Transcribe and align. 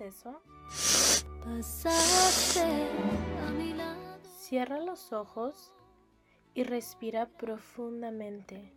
eso? 0.00 0.40
Cierra 4.36 4.78
los 4.80 5.12
ojos 5.12 5.72
y 6.54 6.64
respira 6.64 7.26
profundamente. 7.26 8.72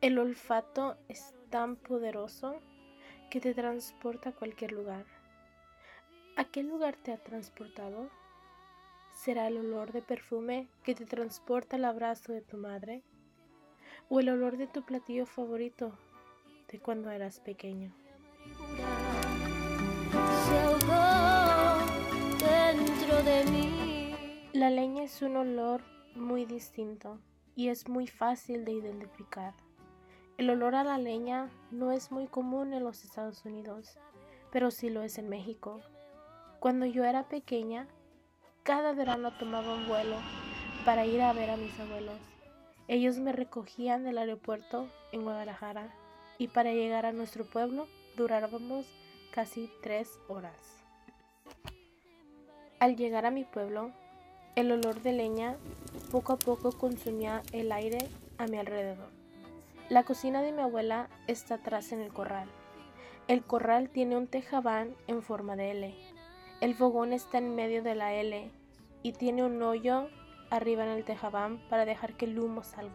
El 0.00 0.18
olfato 0.18 0.96
es 1.08 1.34
tan 1.50 1.76
poderoso 1.76 2.60
que 3.30 3.40
te 3.40 3.54
transporta 3.54 4.30
a 4.30 4.32
cualquier 4.32 4.72
lugar. 4.72 5.06
¿A 6.36 6.44
qué 6.44 6.62
lugar 6.62 6.96
te 6.96 7.12
ha 7.12 7.22
transportado? 7.22 8.10
¿Será 9.14 9.46
el 9.46 9.56
olor 9.56 9.92
de 9.92 10.02
perfume 10.02 10.68
que 10.82 10.94
te 10.94 11.06
transporta 11.06 11.76
al 11.76 11.84
abrazo 11.84 12.32
de 12.32 12.42
tu 12.42 12.58
madre? 12.58 13.02
¿O 14.08 14.20
el 14.20 14.28
olor 14.28 14.58
de 14.58 14.66
tu 14.66 14.84
platillo 14.84 15.24
favorito 15.24 15.96
de 16.70 16.80
cuando 16.80 17.10
eras 17.10 17.40
pequeño? 17.40 17.94
dentro 22.38 23.22
de 23.22 23.44
mí. 23.50 24.14
La 24.52 24.70
leña 24.70 25.04
es 25.04 25.22
un 25.22 25.36
olor 25.36 25.82
muy 26.14 26.44
distinto 26.44 27.18
y 27.54 27.68
es 27.68 27.88
muy 27.88 28.06
fácil 28.06 28.64
de 28.64 28.72
identificar. 28.72 29.54
El 30.36 30.50
olor 30.50 30.74
a 30.74 30.84
la 30.84 30.98
leña 30.98 31.50
no 31.70 31.92
es 31.92 32.10
muy 32.10 32.26
común 32.26 32.74
en 32.74 32.82
los 32.82 33.04
Estados 33.04 33.44
Unidos, 33.44 33.96
pero 34.50 34.70
sí 34.70 34.90
lo 34.90 35.02
es 35.02 35.18
en 35.18 35.28
México. 35.28 35.80
Cuando 36.58 36.84
yo 36.86 37.04
era 37.04 37.28
pequeña, 37.28 37.86
cada 38.64 38.94
verano 38.94 39.30
tomaba 39.32 39.74
un 39.74 39.86
vuelo 39.86 40.16
para 40.86 41.04
ir 41.04 41.20
a 41.20 41.34
ver 41.34 41.50
a 41.50 41.56
mis 41.58 41.78
abuelos. 41.78 42.16
Ellos 42.88 43.18
me 43.18 43.32
recogían 43.32 44.04
del 44.04 44.16
aeropuerto 44.16 44.88
en 45.12 45.22
Guadalajara 45.22 45.94
y 46.38 46.48
para 46.48 46.72
llegar 46.72 47.04
a 47.04 47.12
nuestro 47.12 47.44
pueblo 47.44 47.86
durábamos 48.16 48.86
casi 49.32 49.70
tres 49.82 50.18
horas. 50.28 50.56
Al 52.80 52.96
llegar 52.96 53.26
a 53.26 53.30
mi 53.30 53.44
pueblo, 53.44 53.92
el 54.56 54.72
olor 54.72 55.02
de 55.02 55.12
leña 55.12 55.56
poco 56.10 56.32
a 56.32 56.38
poco 56.38 56.72
consumía 56.72 57.42
el 57.52 57.70
aire 57.70 58.08
a 58.38 58.46
mi 58.46 58.56
alrededor. 58.56 59.10
La 59.90 60.04
cocina 60.04 60.40
de 60.40 60.52
mi 60.52 60.62
abuela 60.62 61.10
está 61.26 61.56
atrás 61.56 61.92
en 61.92 62.00
el 62.00 62.14
corral. 62.14 62.48
El 63.28 63.42
corral 63.42 63.90
tiene 63.90 64.16
un 64.16 64.26
tejabán 64.26 64.94
en 65.06 65.22
forma 65.22 65.54
de 65.54 65.70
L. 65.70 66.13
El 66.60 66.74
fogón 66.74 67.12
está 67.12 67.38
en 67.38 67.54
medio 67.54 67.82
de 67.82 67.94
la 67.94 68.14
L 68.14 68.50
y 69.02 69.12
tiene 69.12 69.44
un 69.44 69.62
hoyo 69.62 70.08
arriba 70.50 70.84
en 70.84 70.90
el 70.90 71.04
tejabán 71.04 71.60
para 71.68 71.84
dejar 71.84 72.14
que 72.14 72.24
el 72.26 72.38
humo 72.38 72.62
salga. 72.62 72.94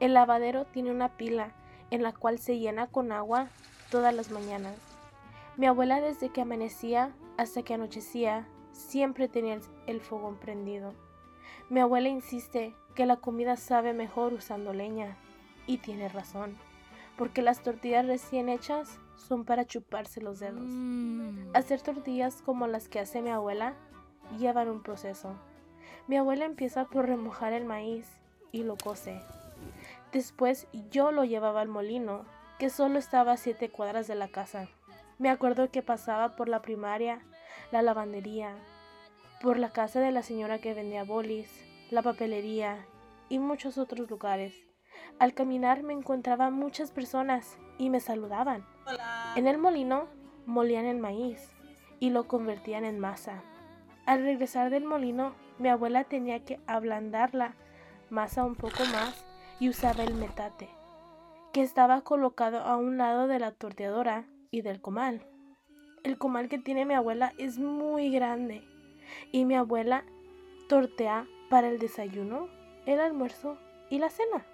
El 0.00 0.14
lavadero 0.14 0.66
tiene 0.66 0.90
una 0.90 1.16
pila 1.16 1.52
en 1.90 2.02
la 2.02 2.12
cual 2.12 2.38
se 2.38 2.58
llena 2.58 2.88
con 2.88 3.12
agua 3.12 3.48
todas 3.90 4.14
las 4.14 4.30
mañanas. 4.30 4.76
Mi 5.56 5.66
abuela 5.66 6.00
desde 6.00 6.28
que 6.28 6.42
amanecía 6.42 7.14
hasta 7.38 7.62
que 7.62 7.74
anochecía 7.74 8.46
siempre 8.72 9.28
tenía 9.28 9.58
el 9.86 10.00
fogón 10.00 10.36
prendido. 10.36 10.92
Mi 11.70 11.80
abuela 11.80 12.08
insiste 12.08 12.74
que 12.94 13.06
la 13.06 13.16
comida 13.16 13.56
sabe 13.56 13.92
mejor 13.92 14.34
usando 14.34 14.72
leña 14.72 15.16
y 15.66 15.78
tiene 15.78 16.08
razón, 16.08 16.56
porque 17.16 17.42
las 17.42 17.62
tortillas 17.62 18.06
recién 18.06 18.48
hechas 18.48 18.98
son 19.16 19.44
para 19.44 19.66
chuparse 19.66 20.20
los 20.20 20.40
dedos. 20.40 20.64
Mm. 20.64 21.54
Hacer 21.54 21.80
tortillas 21.80 22.42
como 22.42 22.66
las 22.66 22.88
que 22.88 23.00
hace 23.00 23.22
mi 23.22 23.30
abuela 23.30 23.74
llevan 24.38 24.68
un 24.68 24.82
proceso. 24.82 25.34
Mi 26.06 26.16
abuela 26.16 26.44
empieza 26.44 26.84
por 26.84 27.06
remojar 27.06 27.52
el 27.52 27.64
maíz 27.64 28.06
y 28.52 28.62
lo 28.62 28.76
cose. 28.76 29.20
Después 30.12 30.68
yo 30.90 31.10
lo 31.10 31.24
llevaba 31.24 31.60
al 31.60 31.68
molino, 31.68 32.24
que 32.58 32.70
solo 32.70 32.98
estaba 32.98 33.32
a 33.32 33.36
siete 33.36 33.68
cuadras 33.70 34.06
de 34.06 34.14
la 34.14 34.28
casa. 34.28 34.68
Me 35.18 35.30
acuerdo 35.30 35.70
que 35.70 35.82
pasaba 35.82 36.36
por 36.36 36.48
la 36.48 36.62
primaria, 36.62 37.20
la 37.72 37.82
lavandería, 37.82 38.56
por 39.42 39.58
la 39.58 39.70
casa 39.70 40.00
de 40.00 40.12
la 40.12 40.22
señora 40.22 40.58
que 40.58 40.74
vendía 40.74 41.04
bolis, 41.04 41.50
la 41.90 42.02
papelería 42.02 42.86
y 43.28 43.38
muchos 43.38 43.78
otros 43.78 44.08
lugares. 44.08 44.54
Al 45.18 45.34
caminar 45.34 45.82
me 45.82 45.92
encontraba 45.92 46.50
muchas 46.50 46.90
personas 46.90 47.58
y 47.78 47.90
me 47.90 48.00
saludaban. 48.00 48.64
En 49.34 49.46
el 49.46 49.58
molino 49.58 50.06
molían 50.46 50.84
el 50.84 50.98
maíz 50.98 51.50
y 51.98 52.10
lo 52.10 52.28
convertían 52.28 52.84
en 52.84 52.98
masa. 52.98 53.42
Al 54.06 54.22
regresar 54.22 54.70
del 54.70 54.84
molino, 54.84 55.34
mi 55.58 55.68
abuela 55.68 56.04
tenía 56.04 56.44
que 56.44 56.60
ablandar 56.66 57.34
la 57.34 57.54
masa 58.10 58.44
un 58.44 58.54
poco 58.54 58.84
más 58.92 59.24
y 59.58 59.68
usaba 59.68 60.04
el 60.04 60.14
metate, 60.14 60.68
que 61.52 61.62
estaba 61.62 62.02
colocado 62.02 62.60
a 62.60 62.76
un 62.76 62.98
lado 62.98 63.26
de 63.26 63.38
la 63.38 63.52
torteadora 63.52 64.26
y 64.50 64.62
del 64.62 64.80
comal. 64.80 65.26
El 66.04 66.18
comal 66.18 66.48
que 66.48 66.58
tiene 66.58 66.84
mi 66.84 66.94
abuela 66.94 67.32
es 67.38 67.58
muy 67.58 68.10
grande 68.10 68.62
y 69.32 69.44
mi 69.44 69.54
abuela 69.54 70.04
tortea 70.68 71.26
para 71.50 71.68
el 71.68 71.78
desayuno, 71.78 72.48
el 72.86 73.00
almuerzo 73.00 73.58
y 73.90 73.98
la 73.98 74.10
cena. 74.10 74.46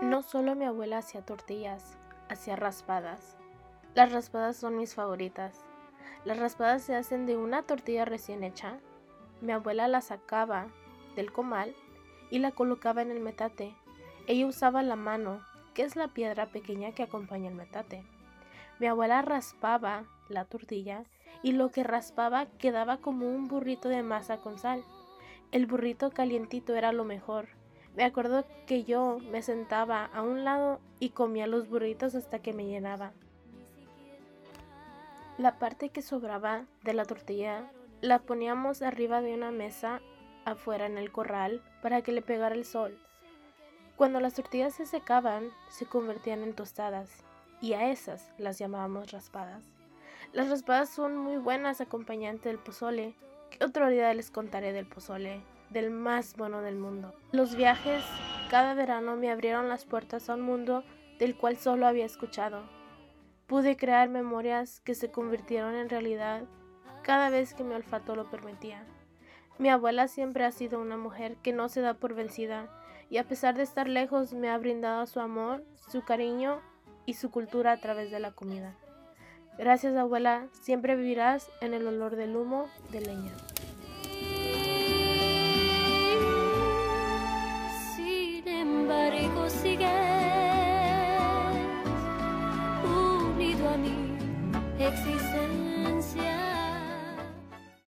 No 0.00 0.22
solo 0.22 0.54
mi 0.54 0.64
abuela 0.64 0.98
hacía 0.98 1.22
tortillas, 1.22 1.98
hacía 2.28 2.54
raspadas. 2.54 3.36
Las 3.96 4.12
raspadas 4.12 4.56
son 4.56 4.76
mis 4.76 4.94
favoritas. 4.94 5.64
Las 6.24 6.38
raspadas 6.38 6.82
se 6.82 6.94
hacen 6.94 7.26
de 7.26 7.36
una 7.36 7.64
tortilla 7.64 8.04
recién 8.04 8.44
hecha. 8.44 8.78
Mi 9.40 9.50
abuela 9.50 9.88
la 9.88 10.00
sacaba 10.00 10.68
del 11.16 11.32
comal 11.32 11.74
y 12.30 12.38
la 12.38 12.52
colocaba 12.52 13.02
en 13.02 13.10
el 13.10 13.18
metate. 13.18 13.74
Ella 14.28 14.46
usaba 14.46 14.84
la 14.84 14.94
mano, 14.94 15.40
que 15.74 15.82
es 15.82 15.96
la 15.96 16.06
piedra 16.06 16.46
pequeña 16.46 16.92
que 16.92 17.02
acompaña 17.02 17.48
el 17.48 17.56
metate. 17.56 18.04
Mi 18.78 18.86
abuela 18.86 19.20
raspaba 19.22 20.04
la 20.28 20.44
tortilla 20.44 21.02
y 21.42 21.52
lo 21.52 21.72
que 21.72 21.82
raspaba 21.82 22.46
quedaba 22.58 22.98
como 22.98 23.28
un 23.28 23.48
burrito 23.48 23.88
de 23.88 24.04
masa 24.04 24.36
con 24.36 24.58
sal. 24.58 24.84
El 25.50 25.66
burrito 25.66 26.10
calientito 26.10 26.76
era 26.76 26.92
lo 26.92 27.02
mejor. 27.04 27.57
Me 27.98 28.04
acuerdo 28.04 28.44
que 28.68 28.84
yo 28.84 29.18
me 29.32 29.42
sentaba 29.42 30.04
a 30.04 30.22
un 30.22 30.44
lado 30.44 30.78
y 31.00 31.08
comía 31.08 31.48
los 31.48 31.68
burritos 31.68 32.14
hasta 32.14 32.38
que 32.38 32.52
me 32.52 32.64
llenaba. 32.64 33.10
La 35.36 35.58
parte 35.58 35.88
que 35.88 36.00
sobraba 36.00 36.66
de 36.84 36.94
la 36.94 37.04
tortilla 37.04 37.68
la 38.00 38.20
poníamos 38.20 38.82
arriba 38.82 39.20
de 39.20 39.34
una 39.34 39.50
mesa 39.50 40.00
afuera 40.44 40.86
en 40.86 40.96
el 40.96 41.10
corral 41.10 41.60
para 41.82 42.00
que 42.02 42.12
le 42.12 42.22
pegara 42.22 42.54
el 42.54 42.64
sol. 42.64 42.96
Cuando 43.96 44.20
las 44.20 44.34
tortillas 44.34 44.74
se 44.74 44.86
secaban, 44.86 45.50
se 45.68 45.84
convertían 45.84 46.44
en 46.44 46.54
tostadas 46.54 47.24
y 47.60 47.72
a 47.72 47.90
esas 47.90 48.30
las 48.38 48.60
llamábamos 48.60 49.10
raspadas. 49.10 49.64
Las 50.32 50.48
raspadas 50.48 50.88
son 50.88 51.16
muy 51.16 51.38
buenas 51.38 51.80
acompañantes 51.80 52.44
del 52.44 52.60
pozole. 52.60 53.16
¿Qué 53.50 53.64
otro 53.64 53.88
día 53.88 54.14
les 54.14 54.30
contaré 54.30 54.72
del 54.72 54.86
pozole? 54.86 55.42
Del 55.70 55.90
más 55.90 56.36
bueno 56.36 56.62
del 56.62 56.76
mundo. 56.76 57.14
Los 57.32 57.54
viajes 57.54 58.02
cada 58.50 58.74
verano 58.74 59.16
me 59.16 59.30
abrieron 59.30 59.68
las 59.68 59.84
puertas 59.84 60.30
a 60.30 60.34
un 60.34 60.40
mundo 60.40 60.82
del 61.18 61.36
cual 61.36 61.56
solo 61.56 61.86
había 61.86 62.06
escuchado. 62.06 62.62
Pude 63.46 63.76
crear 63.76 64.08
memorias 64.08 64.80
que 64.80 64.94
se 64.94 65.10
convirtieron 65.10 65.74
en 65.74 65.88
realidad 65.88 66.44
cada 67.02 67.30
vez 67.30 67.54
que 67.54 67.64
mi 67.64 67.74
olfato 67.74 68.14
lo 68.16 68.30
permitía. 68.30 68.84
Mi 69.58 69.68
abuela 69.68 70.08
siempre 70.08 70.44
ha 70.44 70.52
sido 70.52 70.80
una 70.80 70.96
mujer 70.96 71.36
que 71.42 71.52
no 71.52 71.68
se 71.68 71.80
da 71.80 71.94
por 71.94 72.14
vencida 72.14 72.68
y 73.10 73.18
a 73.18 73.24
pesar 73.24 73.56
de 73.56 73.62
estar 73.62 73.88
lejos 73.88 74.32
me 74.32 74.50
ha 74.50 74.58
brindado 74.58 75.06
su 75.06 75.20
amor, 75.20 75.64
su 75.90 76.02
cariño 76.04 76.60
y 77.06 77.14
su 77.14 77.30
cultura 77.30 77.72
a 77.72 77.80
través 77.80 78.10
de 78.10 78.20
la 78.20 78.32
comida. 78.32 78.76
Gracias 79.58 79.96
abuela, 79.96 80.46
siempre 80.52 80.94
vivirás 80.94 81.50
en 81.60 81.74
el 81.74 81.86
olor 81.86 82.16
del 82.16 82.36
humo 82.36 82.68
de 82.90 83.00
leña. 83.00 83.32
sigue 89.48 89.97